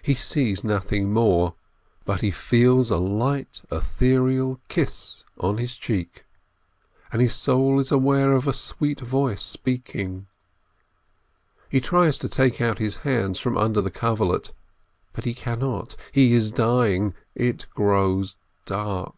[0.00, 1.52] He sees nothing more,
[2.06, 6.24] but he feels a light, ethereal kiss on his cheek,
[7.12, 10.26] and his soul is aware of a sweet voice speaking.
[11.68, 14.52] He tries to take out his hands from under the coverlet,
[15.12, 19.16] but he cannot— he is dying— it grows dark.